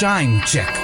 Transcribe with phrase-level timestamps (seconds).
[0.00, 0.74] Time check.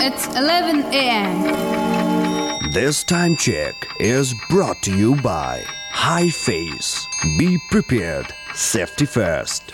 [0.00, 2.70] It's 11 a.m.
[2.70, 7.04] This time check is brought to you by High Face.
[7.36, 8.32] Be prepared.
[8.54, 9.72] Safety first.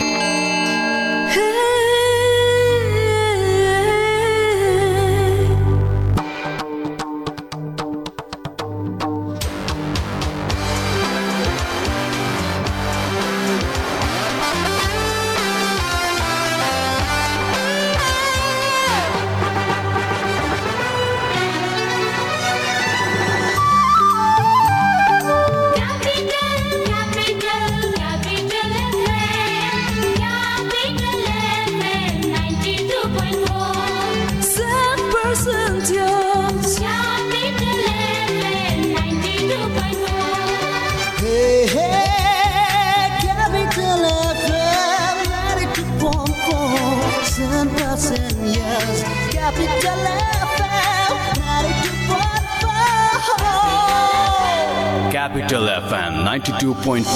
[56.30, 57.06] 92.4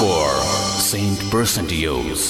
[0.84, 2.22] Saint Percentios.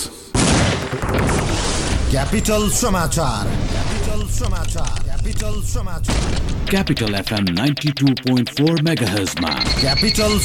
[2.10, 10.38] Capital समाचार Capital समाचार Capital समाचार Capital FM 92.4 MHz मा Capital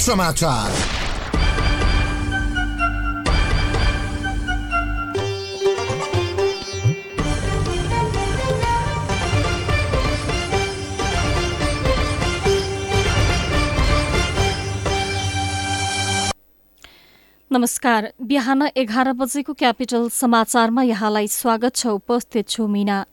[17.59, 23.03] नमस्कार। बिहान एघार बजेको capital समाचारमा यहाँलाई स्वागत छ। उपस्थित छु मिना।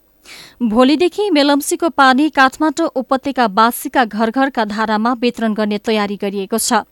[0.62, 6.86] भोलिदेखि मेलम्सीको पानी काठमाडौँ उपत्यकावासीका घर घरका धारामा वितरण गर्ने तयारी गरिएको छ।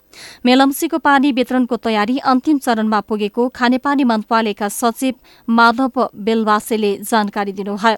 [0.44, 5.14] मेलम्सीको पानी वितरणको तयारी अन्तिम चरणमा पुगेको खानेपानी मन्त्रालयका सचिव
[5.48, 7.97] माधव बेलवासेले जानकारी दिनुभयो।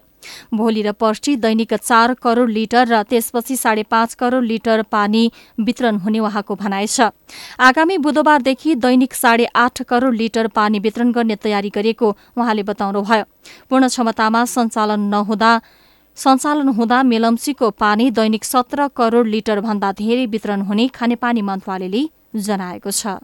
[0.55, 5.97] भोलि र पर्सि दैनिक चार करोड़ लिटर र त्यसपछि साढे पाँच करोड़ लिटर पानी वितरण
[5.99, 7.11] हुने उहाँको भनाइ छ।
[7.61, 13.25] आगामी बुधबारदेखि दैनिक साढे आठ करोड़ लिटर पानी वितरण गर्ने तयारी गरेको उहाँले बताउनुभयो।
[13.71, 15.53] पूर्ण क्षमतामा सञ्चालन नहुँदा
[16.17, 22.03] सञ्चालन हुँदा मेलम्सीको पानी दैनिक सत्र करोड़ लिटर भन्दा धेरै वितरण हुने खानेपानी मन्त्रालयले
[22.37, 23.21] जनाएको छ।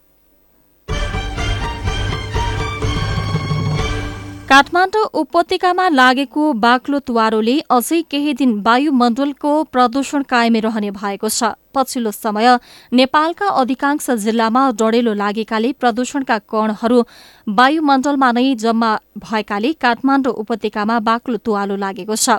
[4.52, 12.10] काठमाडौँ उपत्यकामा लागेको बाक्लो तुवारोले अझै केही दिन वायुमण्डलको प्रदूषण कायमै रहने भएको छ। पछिल्लो
[12.12, 12.48] समय
[12.92, 17.00] नेपालका अधिकांश जिल्लामा डढेलो लागेकाले प्रदूषणका कणहरू
[17.46, 18.90] वायुमण्डलमा नै जम्मा
[19.24, 22.36] भएकाले काठमाडौँ उपत्यकामा बाक्लो तुवालो लागेको छ।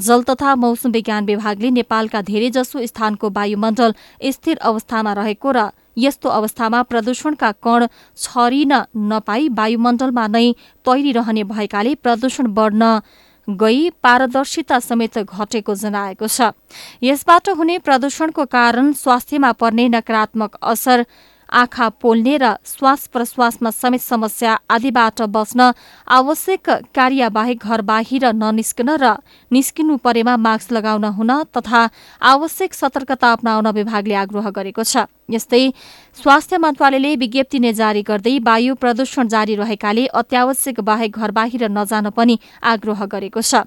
[0.00, 3.94] जल तथा मौसम विज्ञान विभागले नेपालका धेरैजसो स्थानको वायुमण्डल
[4.34, 8.72] स्थिर अवस्थामा रहेको र यस्तो अवस्थामा प्रदूषणका कण छरिन
[9.10, 10.46] नपाई वायुमण्डलमा नै
[10.86, 12.98] तैरिरहने भएकाले प्रदूषण बढ्न
[13.48, 16.50] गई पारदर्शिता समेत घटेको जनाएको छ।
[17.02, 21.04] यसबाट हुने प्रदूषणको कारण स्वास्थ्यमा पर्ने नकारात्मक असर
[21.52, 25.70] आँखा पोल्ने र श्वास प्रश्वासमा समेत समस्या आदिबाट बच्न
[26.08, 29.12] आवश्यक कार्यबाहेक घर बाहिर ननिस्कन र
[29.50, 31.82] निस्किनु परेमा मास्क लगाउन हुन तथा
[32.22, 35.62] आवश्यक सतर्कता अप्नाउन विभागले आग्रह गरेको छ। यस्तै
[36.16, 42.10] स्वास्थ्य मन्त्रालयले विज्ञप्ति नै जारी गर्दै वायु प्रदूषण जारी रहेकाले अत्यावश्यक बाहेक घर बाहिर नजान
[42.10, 43.64] पनि आग्रह गरेको छ।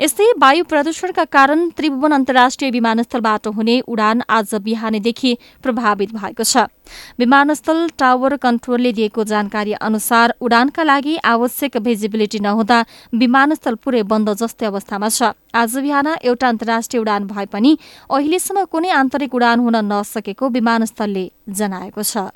[0.00, 6.70] यस्तै वायु प्रदूषणका कारण त्रिभुवन अन्तर्राष्ट्रिय विमानस्थलबाट हुने उडान आज बिहानैदेखि प्रभावित भएको छ।
[7.18, 12.78] विमानस्थल टावर कन्ट्रोलले दिएको जानकारी अनुसार उडानका लागि आवश्यक भिजिबिलिटी नहुँदा
[13.14, 17.76] विमानस्थल पुरै बन्द जस्तै अवस्थामा छ। आज बिहान एउटा अन्तर्राष्ट्रिय उडान भए पनि
[18.10, 22.30] अहिलेसम्म कुनै आन्तरिक उडान हुन नसकेको विमानस्थलले जनाएको छ।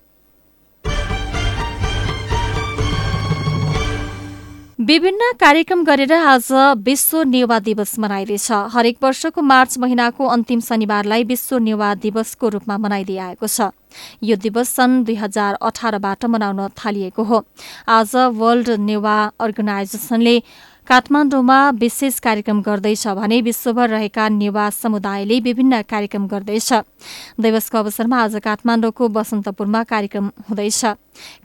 [4.81, 6.49] विभिन्न कार्यक्रम गरेर आज
[6.83, 13.17] विश्व नेवा दिवस मनाइँदैछ। हरेक वर्षको मार्च महिनाको अन्तिम शनिबारलाई विश्व नेवा दिवसको रूपमा मनाइँदै
[13.17, 13.71] आएको छ।
[14.23, 17.45] यो दिवस सन् दुई हजार अठारबाट मनाउन थालिएको हो।
[17.89, 20.37] आज वर्ल्ड नेवा अर्गनाइजेसनले
[20.87, 26.73] काठमाडौँमा विशेष कार्यक्रम गर्दैछ भने विश्वभर रहेका नेवा समुदायले विभिन्न कार्यक्रम गर्दैछ।
[27.41, 30.85] दिवसको अवसरमा आज काठमाडौँको बसन्तपुरमा कार्यक्रम हुँदैछ।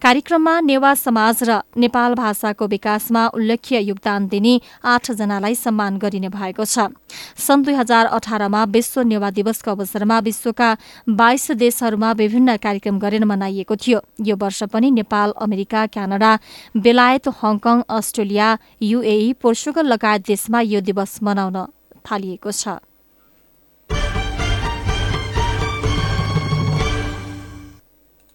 [0.01, 4.53] कार्यक्रममा नेवा समाज र नेपाल भाषाको विकासमा उल्लेख्य योगदान दिने
[4.85, 6.89] आठजनालाई सम्मान गरिने भएको छ।
[7.37, 10.69] सन् दुई हजार अठारमा विश्व नेवा दिवसको अवसरमा विश्वका
[11.09, 16.31] बाइस देशहरूमा विभिन्न कार्यक्रम गरेर मनाइएको थियो। यो वर्ष पनि नेपाल अमेरिका क्यानाडा
[16.77, 18.47] बेलायत Hong Kong Australia
[18.81, 21.57] UAE Portugal लगायत देशमा यो दिवस मनाउन
[22.05, 22.79] थालिएको छ।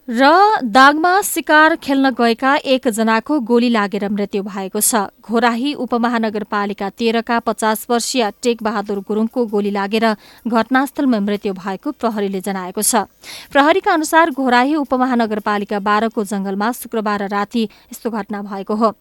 [0.08, 7.86] र दागमा शिकार खेल्न गएका एकजनाको गोली लागेर मृत्यु भएको छ। घोराही उपमहानगरपालिका तेह्रका पचास
[7.90, 10.04] वर्षीय टेक बहादुर गुरूङको गोली लागेर
[10.44, 13.08] घटनास्थलमा मृत्यु भएको प्रहरीले जनाएको छ।
[13.48, 18.92] प्रहरीका अनुसार घोराही उपमहानगरपालिका बाह्रको जंगलमा शुक्रबार राति यस्तो घटना भएको हो।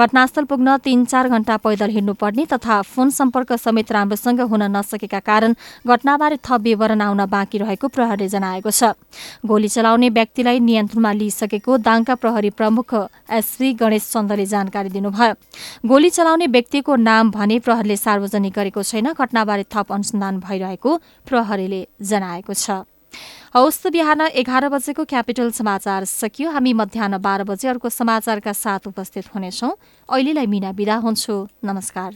[0.00, 5.54] घटनास्थल पुग्न तीन चार घण्टा पैदल हिँड्नुपर्ने तथा फोन सम्पर्क समेत राम्रोसँग हुन नसकेका कारण
[5.84, 8.96] घटनाबारे थप विवरण आउन बाँकी रहेको प्रहरीले जनाएको छ।
[9.44, 10.10] गोली चलाउने
[10.46, 12.90] व्यक्तिलाई नियन्त्रणमा लिइसकेको दाङका प्रहरी प्रमुख
[13.28, 15.34] एसवी गणेश चन्दले जानकारी दिनुभयो।
[15.82, 20.90] गोली चलाउने व्यक्तिको नाम भने प्रहरीले सार्वजनिक गरेको छैन घटनाबारे थप अनुसन्धान भइरहेको
[21.26, 22.86] प्रहरीले जनाएको छ।
[23.56, 29.34] हौस् बिहान एघार बजेको क्यापिटल समाचार सकियो। हामी मध्याह बाह्र बजे अर्को समाचारका साथ उपस्थित
[29.34, 29.70] हुनेछौ।
[30.06, 31.34] अहिलेलाई मिना बिदा हुन्छु।
[31.64, 32.10] नमस्कार।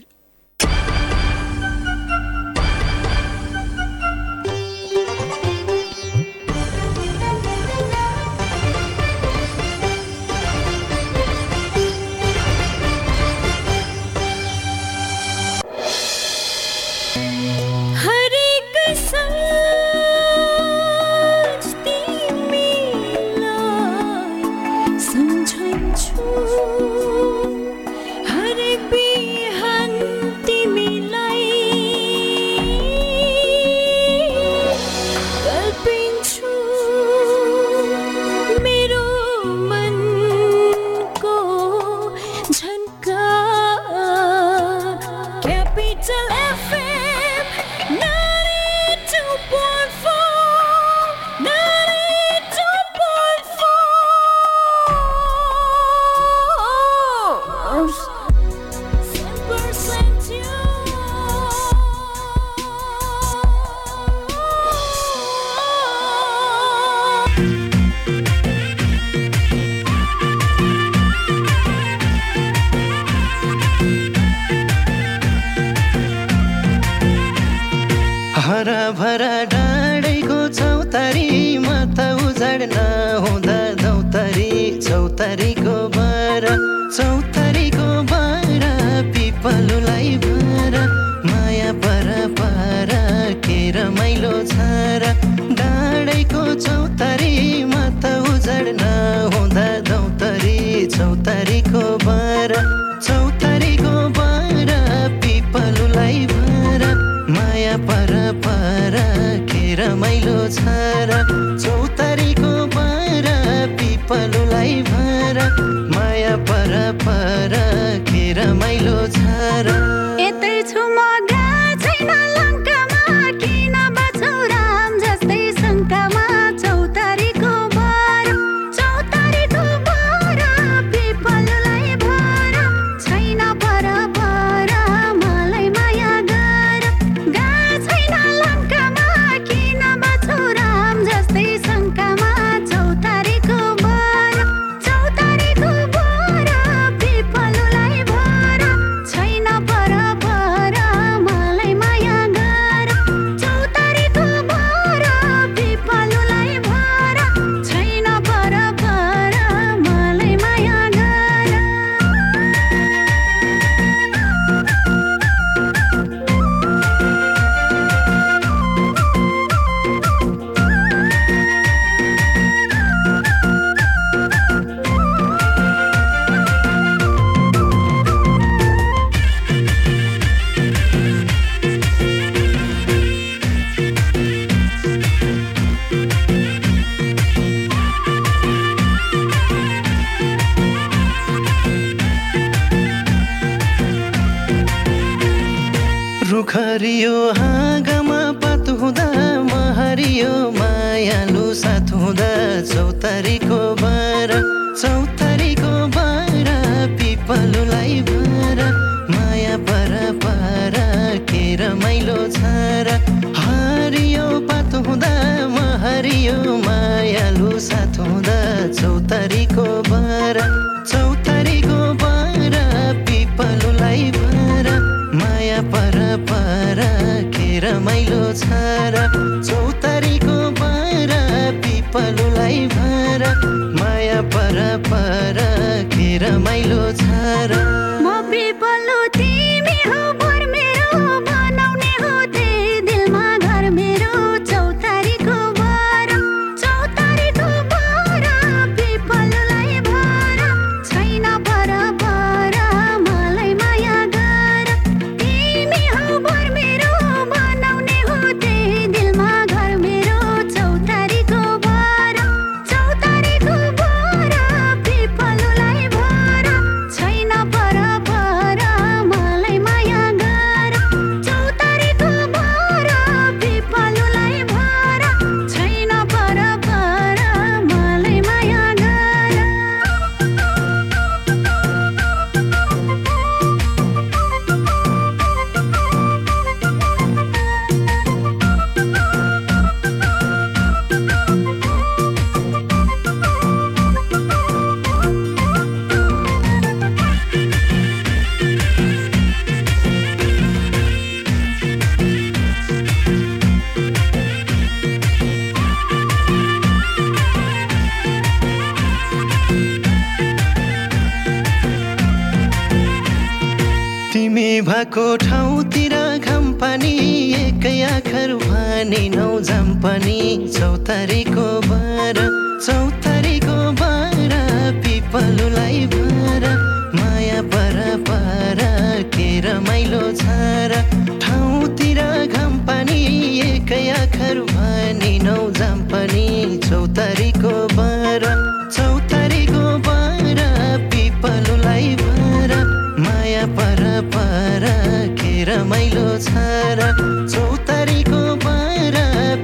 [345.71, 346.31] रमाइलो छ
[346.77, 346.87] र
[347.31, 348.95] चौतारीको भर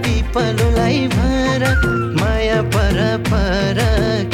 [0.03, 1.63] पिपलुलाई भर
[2.19, 2.99] माया पर
[3.31, 3.79] पर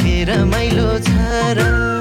[0.01, 1.13] के रमाइलो छ
[1.59, 1.92] र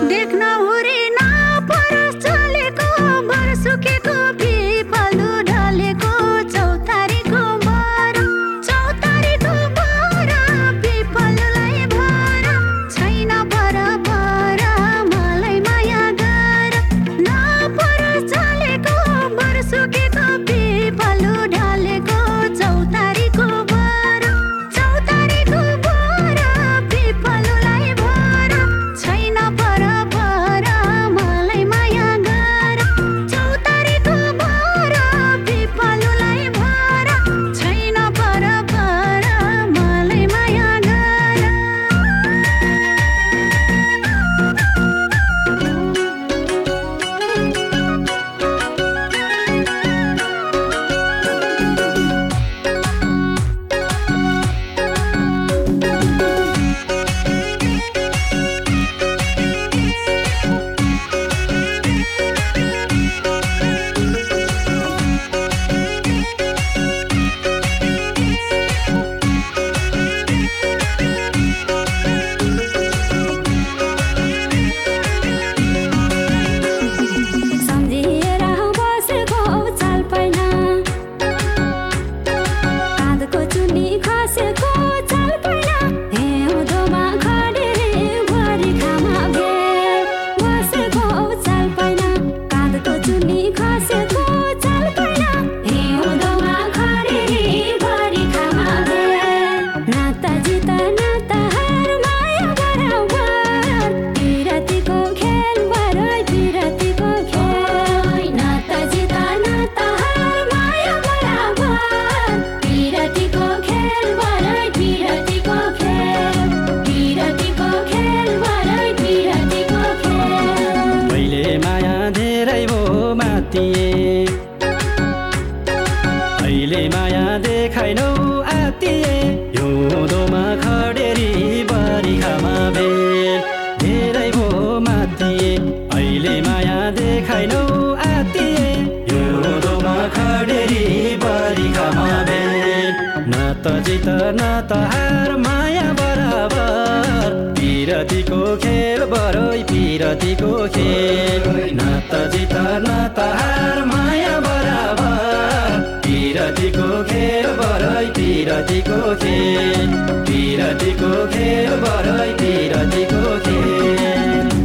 [144.04, 151.44] त न त हार माया बराबर। पिरतीको खेल बरो पिरतीको खेल।
[151.78, 159.94] न त जित न त हार माया बराबर। पिरतीको खेल बरो पिरतीको खेल।
[160.30, 164.62] पिरतीको खेल बरो पिरतीको खेल।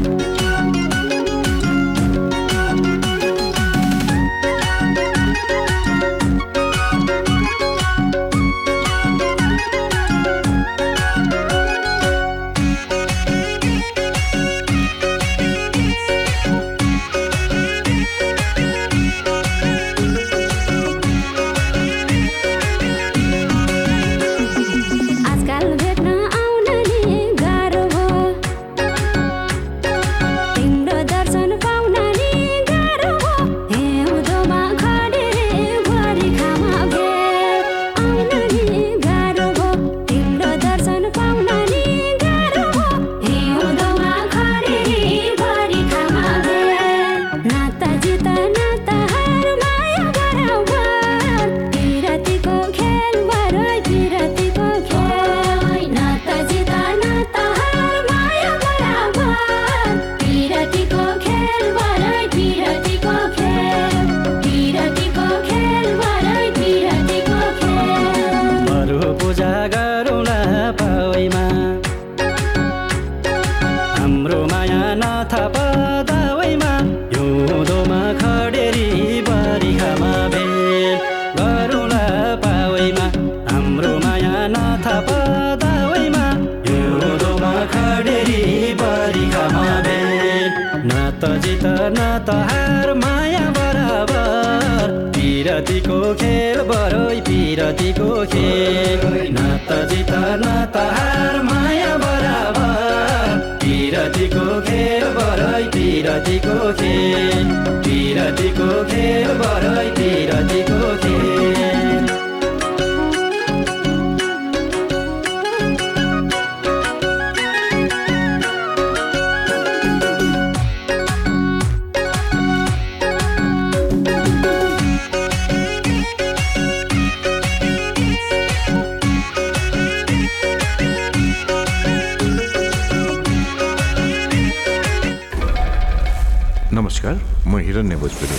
[136.78, 137.14] नमस्कार
[137.48, 138.36] म हिरण्य भोजपुरी।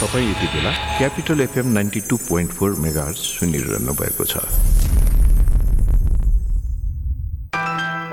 [0.00, 4.34] तपाईँ यति बेला Capital FM ninety two point four mega सुनिरहनु भएको छ।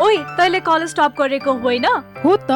[0.02, 1.86] ओइ तैँले कलेज टप गरेको होइन?
[2.26, 2.52] हो त।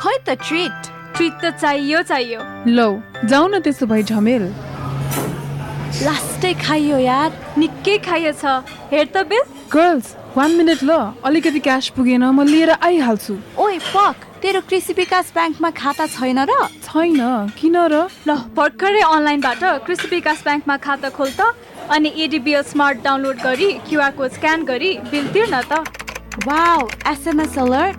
[0.00, 2.40] खै त ट्रिट ट्रिट त चाहियो चाहियो।
[2.76, 2.90] लौ
[3.24, 4.44] जाउ न त्यसो भए झमेल।
[6.04, 8.44] लास्टै खाइयो यार निकै खाइएछ।
[8.92, 10.90] हेर त बिल। गर्ल्स वान मिनट ल।
[11.24, 16.52] अलिकति क्यास पुगेन म लिएर आइहाल्छु। ओइ फक तेरो कृषि विकास ब्याङ्कमा खाता छैन र?
[16.84, 17.20] छैन।
[17.58, 18.06] किन र?
[18.28, 21.54] ल भर्खरै अनलाइनबाट कृषि विकास ब्याङ्कमा खाता खोल त।
[21.90, 25.72] अनि एडिबिएल स्मार्ट डाउनलोड गरी क्युआर कोड स्क्यान गरी बिल तिर्न त।
[26.46, 27.98] Wow SMS alert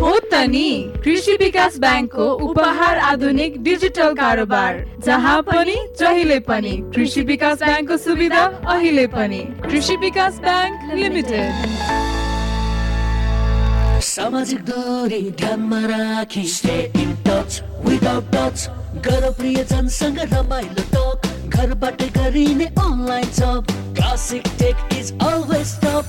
[0.00, 0.68] हो त नि
[1.04, 8.42] कृषि विकास ब्याङ्कको उपहार आधुनिक डिजिटल कारोबार जहाँ पनि जहिले पनि कृषि विकास ब्याङ्कको सुविधा
[8.74, 11.52] अहिले पनि। कृषि विकास ब्याङ्क लिमिटेड।
[14.06, 18.68] सामाजिक दूरी ध्यानमा राखी stay in touch without touch
[19.06, 23.64] गर प्रियजनसँग रमाइलो टक घरबाटै गरिने online job.
[23.96, 26.04] Classic Tech is always top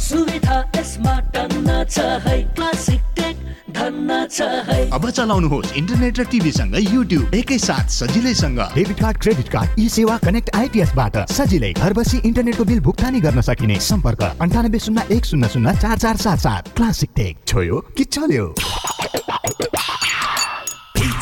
[0.00, 3.36] सुविधा यसमा टन्न छ है। क्लासिक टेक
[3.74, 9.48] धन्न छ है। अब चलाउनुहोस् इन्टरनेट र टिभीसँग युट्युब एकै साथ सजिलैसँग। Debit card credit
[9.48, 15.06] card eSewa connect आइपिएसबाट सजिलै घर बसी इन्टरनेटको बिल भुक्तानी गर्न सकिने। सम्पर्क अन्ठानब्बे शून्य
[15.10, 18.54] एक शून्य शून्य चार चार सात सात। क्लासिक टेक छोयो कि चल्यो?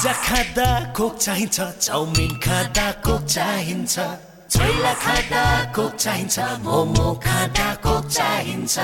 [0.02, 3.94] पिज्जा खाँदा कोक चाहिन्छ। चाउमिन खाँदा कोक चाहिन्छ।
[4.50, 5.42] छोइला खाँदा
[5.78, 8.76] कोक चाहिन्छ। मोमो खाँदा कोक चाहिन्छ।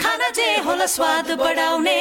[0.00, 1.98] खाना जे होला स्वाद बढाउने।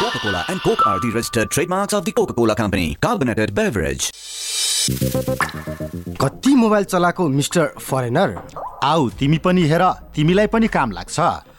[0.00, 2.96] Coca-Cola and Coke are the registered trademarks of the Coca-Cola Company.
[3.02, 4.10] Carbonated beverage.
[4.90, 8.34] कति मोबाइल चलाएको मिस्टर फरेनर?
[8.84, 9.82] आऊ तिमी पनि हेर
[10.14, 11.20] तिमीलाई पनि काम लाग्छ।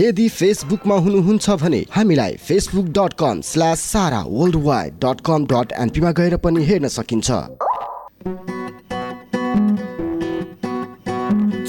[0.00, 5.72] यदि फेसबुकमा हुनुहुन्छ भने हामीलाई facebook dot com slash Sara world wide dot com dot
[5.78, 7.30] एनपीमा गएर पनि हेर्न सकिन्छ।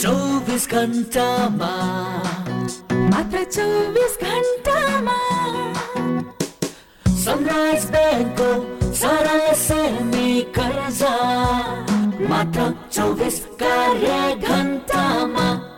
[0.02, 1.74] चौबिस घन्टामा।
[3.12, 5.18] मात्र चौबिस घन्टामा।
[7.26, 8.50] सनराइज ब्याङ्कको
[8.94, 11.14] सारा सेमी कर्जा।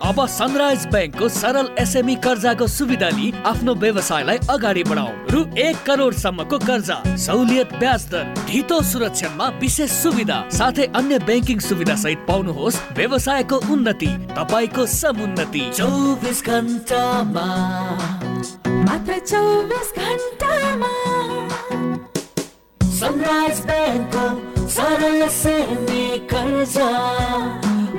[0.06, 6.58] अब सनराइज ब्याङ्कको सरल एसएमई कर्जाको सुविधा लिई आफ्नो व्यवसायलाई अगाडि बढाउ रु एक करोडसम्मको
[6.60, 13.62] कर्जा सहुलियत ब्याज दर ढितो सुरक्षामा विशेष सुविधा साथै अन्य ब्याङ्किङ सुविधा सहित पाउनुहोस् व्यवसायको
[13.74, 17.48] उन्नति तपाईँको समुन्नति चौबिस घन्टामा
[18.86, 20.94] मात्र चौबिस घन्टामा
[22.96, 26.90] सनराइज ब्याङ्कको सरल सेमी कर्जा।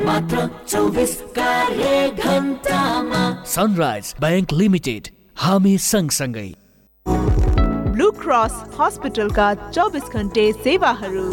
[0.07, 3.21] मात्र चौबिस कार्य घन्टामा
[3.55, 5.11] सनराइज ब्याङ्क लिमिटेड
[5.43, 6.47] हामी सँगसँगै।
[7.07, 11.27] ब्लू क्रस हस्पिटलका चौबिस घन्टे सेवाहरू।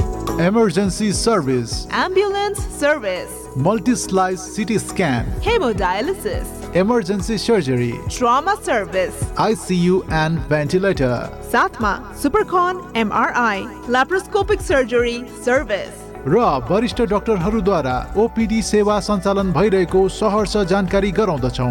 [0.48, 10.40] Emergency service ambulance service multi slice CT scan hemodialysis emergency surgery trauma service ICU and
[10.50, 13.60] ventilator साथमा सुपरकन एमआरआई
[13.90, 21.68] ल्याप्रोस्कोपिक सर्जरी सर्भिस र वरिष्ठ डाक्टरहरूद्वारा ओपिडी सेवा सञ्चालन भइरहेको सहर्ष जानकारी गराउँदछौ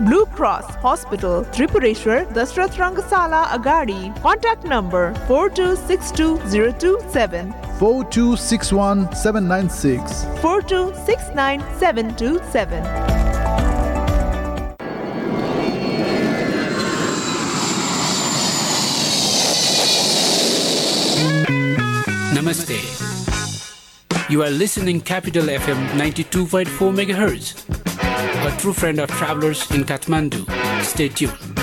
[0.00, 6.96] blue cross hospital Tripureshwar Dasharath Rangasala अगाडि contact number four two six two zero two
[7.12, 13.15] seven four two six one seven nine six four two six nine seven two seven
[22.46, 24.30] Namaste.
[24.30, 30.46] You are listening Capital FM 92.4 MHz, a true friend of travelers in Kathmandu.
[30.84, 31.55] Stay tuned.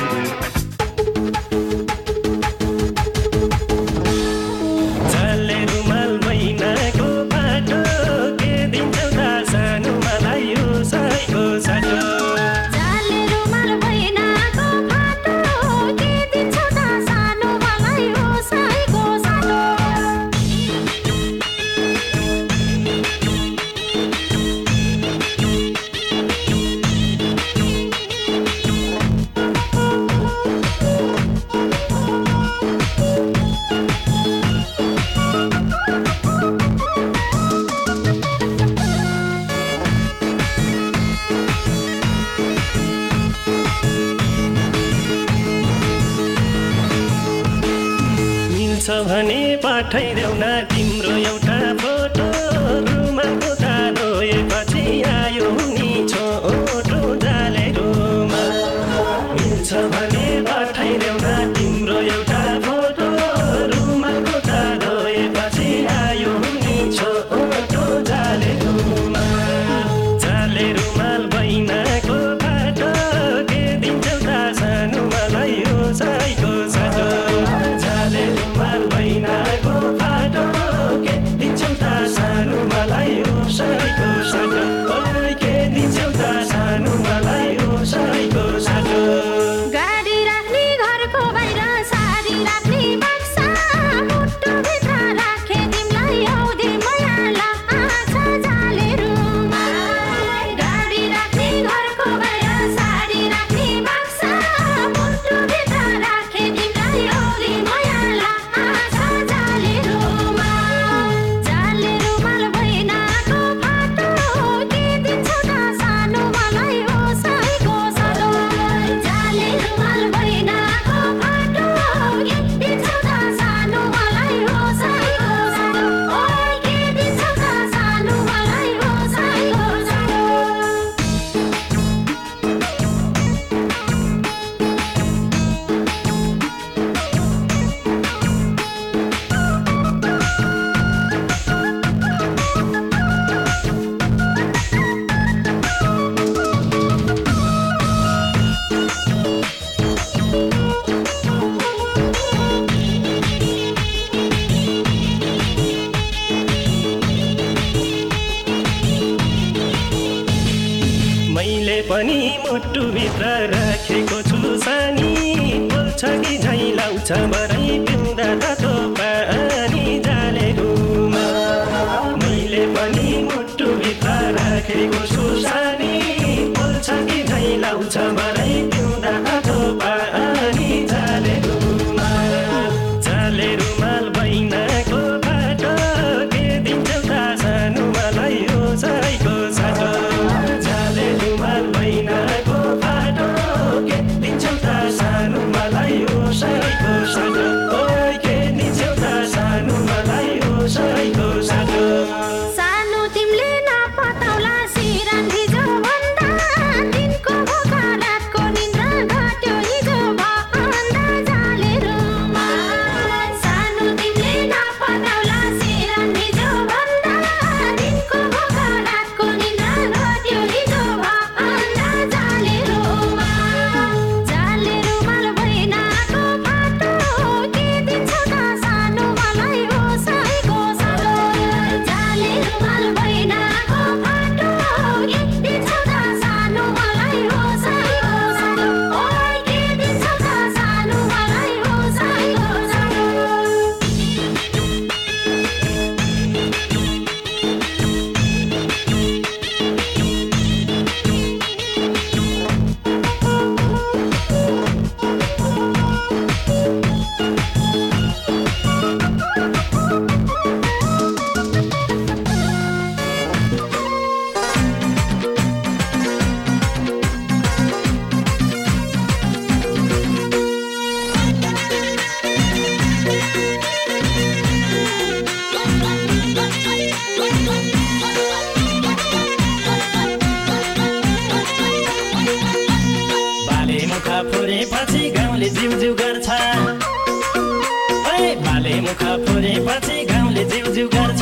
[288.46, 291.22] बाले मुख फोरेपछि गाउँले जिउजिउ गर्छ।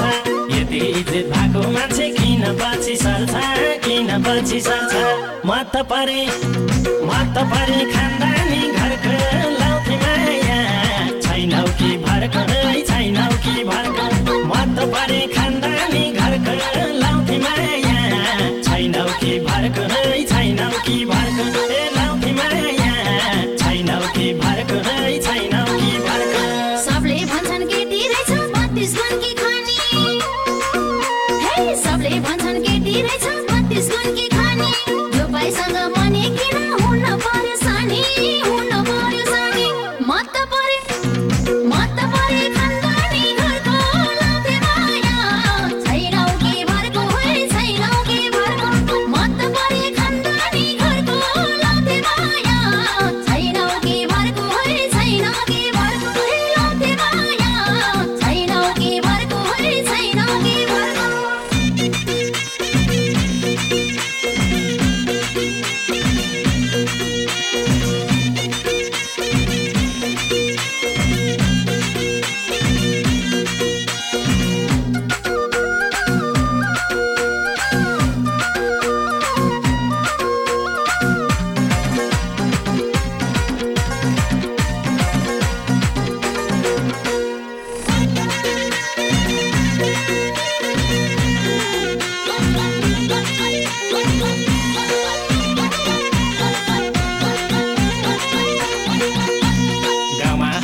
[0.56, 3.34] यति इज्जत भएको मान्छे किन पछि सर्छ?
[3.86, 4.94] किन पछि सर्छ?
[5.46, 6.22] म त परे
[7.08, 9.14] म त परे खानदानी घरको
[9.60, 10.60] लाउथी माया
[11.26, 14.06] छैनौ कि भर्को है छैनौ कि भर्को
[14.52, 16.54] म त परे खानदानी घरको
[17.02, 18.00] लाउथी माया
[18.68, 21.31] छैनौ कि भर्को है छैनौ कि भर्को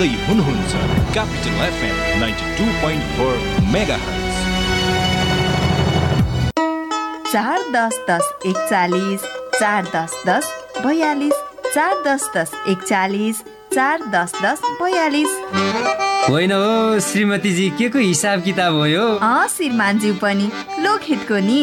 [0.00, 0.72] सुन्दै हुनुहुन्छ
[1.14, 3.32] capital FM ninety two point four
[3.72, 3.98] mega
[7.26, 9.26] चार दस दस एकचालिस
[9.58, 10.48] चार दस दस
[10.86, 11.42] बयालिस
[11.74, 13.42] चार दस दस एकचालिस
[13.74, 15.36] चार दस दस बयालिस।
[16.30, 19.06] होइन हो श्रीमतीजी के को हिसाब किताब हो यो?
[19.22, 21.62] अँ श्रीमानज्यू पनि लोकहितको नि।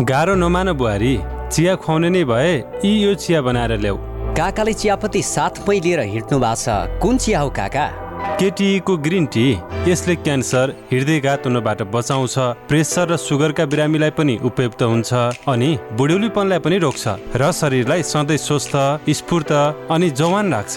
[0.00, 1.14] गाह्रो नमान बुहारी
[1.52, 2.52] चिया खुवाउने नै भए
[2.84, 3.96] यी यो चिया बनाएर ल्याऊ।
[4.34, 7.84] काकाले चियापत्ती साथमै लिएर हिँड्नु भएको छ। कुन चिया हो काका?
[8.40, 9.44] केटीको ग्रिन टी
[9.86, 12.36] यसले क्यान्सर हृदयघात हुनबाट बचाउँछ
[12.68, 15.12] प्रेसर र सुगरका बिरामीलाई पनि उपयुक्त हुन्छ
[15.52, 17.04] अनि बुढ्यौलीपनलाई पनि रोक्छ
[17.36, 18.74] र शरीरलाई सधैँ स्वस्थ
[19.12, 19.52] स्फूर्त
[19.92, 20.76] अनि जवान राख्छ।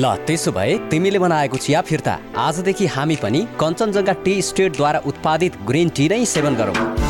[0.00, 5.88] ल त्यसो भए तिमीले बनाएको चिया फिर्ता। आजदेखि हामी पनि कञ्चनजङ्घा टी स्टेटद्वारा उत्पादित ग्रिन
[5.90, 7.09] टी नै सेवन गरौँ।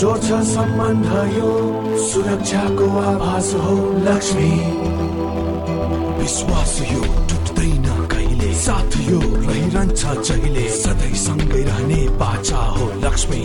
[0.00, 1.50] जोड्छ सम्बन्ध यो
[2.06, 4.50] सुरक्षाको आभास हो लक्ष्मी।
[6.18, 8.52] विश्वास यो टुट्दैन कहिले?
[8.54, 10.68] साथ यो रहिरहन्छ जहिले?
[10.72, 13.42] सधैँ सँगै रहने बाचा हो लक्ष्मी।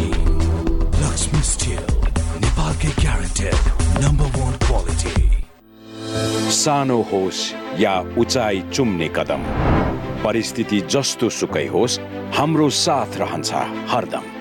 [1.03, 1.85] लक्ष्मी स्टिल
[2.43, 5.15] नेपालकै ग्यारेन्टेड नम्बर वान क्वालिटी
[6.53, 7.41] सानो होस्
[7.79, 9.47] या उचाइ चुम्ने कदम।
[10.23, 11.99] परिस्थिति जस्तो सुकै होस्
[12.37, 13.51] हाम्रो साथ रहन्छ
[13.93, 14.40] हरदम।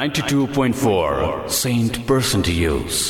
[0.00, 3.00] 92.4 Saint Person to use.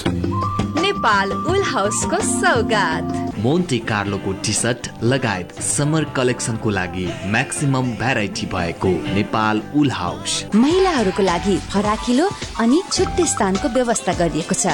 [0.76, 8.90] Nepal wool हाउसको सौगात। मोन्टे कार्लोको टी सर्ट लगायत समर कलेक्सनको लागि म्याक्सिमम भेराइटी भएको
[9.14, 12.28] नेपाल उल हाउस। महिलाहरूको लागि फराकिलो
[12.60, 14.66] अनि छुट्टै स्थानको व्यवस्था गरिएको छ।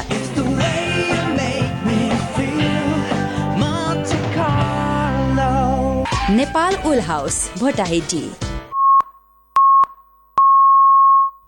[6.40, 8.24] Nepal wool house Bhotahiti.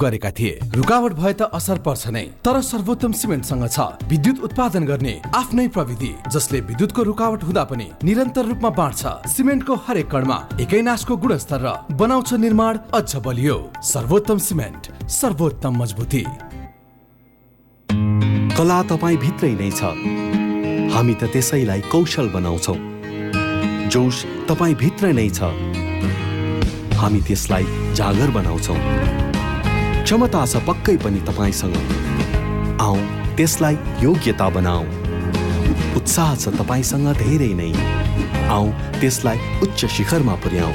[0.00, 3.78] गरेका थिए। रुकावट भए त असर पर्छ नै तर सर्वोत्तम सिमेन्टसँग छ।
[4.08, 10.08] विद्युत उत्पादन गर्ने आफ्नै प्रविधि जसले विद्युतको रुकावट हुँदा पनि निरन्तर रूपमा बाँड्छ। सिमेन्टको हरेक
[10.10, 16.24] कणमा एकै नासको गुणस्तर र बनाउँछ निर्माण अझ बलियो। सर्वोत्तम सिमेन्ट सर्वोत्तम मजबुती।
[18.56, 19.82] कला तपाईँ भित्रै नै छ।
[20.94, 22.76] हामी त त्यसैलाई कौशल बनाउँछौ।
[23.92, 24.16] जोस
[24.48, 25.52] तपाईँ भित्र नै छ।
[26.96, 27.64] हामी त्यसलाई
[27.98, 28.76] जागर बनाउँछौ।
[30.02, 31.76] क्षमता छ पक्कै पनि तपाईँसँग
[32.82, 32.96] आऊ
[33.36, 34.84] त्यसलाई योग्यता बनाऊ।
[35.98, 37.70] उत्साह छ तपाईँसँग धेरै नै।
[38.50, 38.66] आऊ
[39.00, 40.72] त्यसलाई उच्च शिखरमा पुर्याऊ।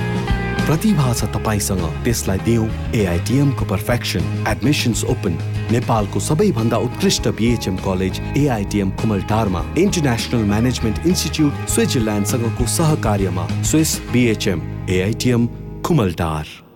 [0.67, 5.33] प्रतिभा छ तपाईँसँग त्यसलाई दिउँ एआइटिएमको पर्फेक्सन एडमिसन्स ओपन
[5.71, 15.45] नेपालको सबैभन्दा उत्कृष्ट बिएचएम कलेज एआइटिएम कुमलटारमा इन्टरनेसनल म्यानेजमेन्ट इन्स्टिच्युट स्विजरल्यान्डसँगको सहकार्यमा। स्विस बिएचएम एआइटिएम
[15.87, 16.66] कुमलटार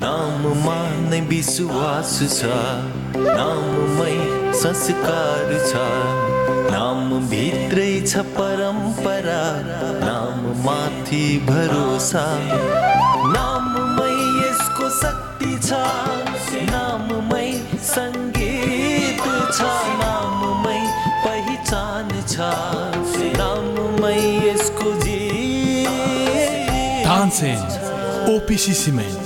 [0.00, 0.78] नाममा
[1.10, 2.48] नै विश्वास छ।
[3.36, 4.16] नाममै
[4.62, 5.84] संस्कार छ।
[6.74, 6.98] नाम
[7.30, 9.38] भित्रै छ परम्परा।
[10.02, 12.24] नाम माथि भरोसा।
[13.36, 15.80] नाममै यसको शक्ति छ।
[16.74, 17.48] नाममै
[17.90, 19.24] सङ्गीत
[19.56, 19.60] छ।
[20.02, 20.80] नाममै
[21.24, 22.52] पहिचान छ।
[23.40, 24.18] नाममै
[24.48, 25.20] यसको जी
[27.06, 27.60] Tansen
[28.34, 29.25] OPC cement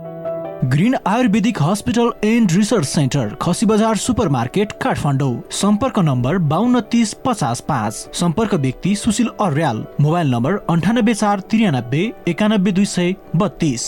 [0.65, 7.13] Green ayurvedic hospital and research centre Khasi Bazar super market Kathmandu. सम्पर्क नम्बर बाहन्न तिस
[7.25, 13.87] पचास पाँच। सम्पर्क व्यक्ति सुशील अर्याल। मोबाइल नम्बर अन्ठानब्बे चार त्रियानब्बे एकानब्बे दुई सय बत्तिस।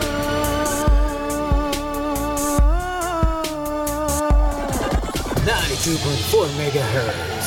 [5.80, 7.46] Ninety-two point four megahertz.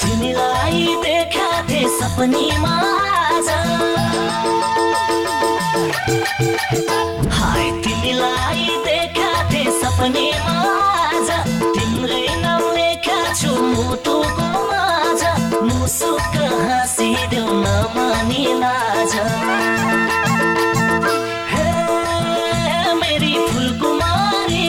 [0.00, 1.50] तिमीलाई देखा
[15.95, 16.35] मुसुक
[16.67, 19.13] हाँसिदेऊ नमानी लाज
[22.99, 24.67] मेरी फुलकुमारी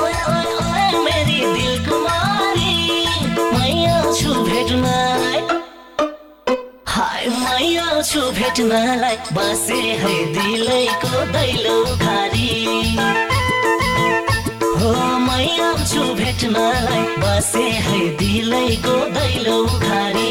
[0.00, 2.74] ओए ओए ओए मेरी दिलकुमारी
[3.54, 5.40] मै आउँछु भेट्नलाई
[6.94, 13.21] हाय मै आउँछु भेट्नलाई बसे है दिलैको दैलो खारी
[16.32, 20.30] भेट्नलाई बसे है दिलैको दैलो खारी